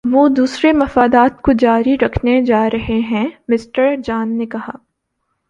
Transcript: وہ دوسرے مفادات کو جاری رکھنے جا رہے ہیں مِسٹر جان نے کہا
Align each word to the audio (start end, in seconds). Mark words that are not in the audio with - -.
وہ 0.05 0.27
دوسرے 0.27 0.71
مفادات 0.71 1.41
کو 1.41 1.51
جاری 1.51 1.95
رکھنے 2.01 2.41
جا 2.41 2.69
رہے 2.69 2.99
ہیں 2.99 3.27
مِسٹر 3.47 3.95
جان 4.03 4.37
نے 4.37 4.45
کہا 4.45 4.77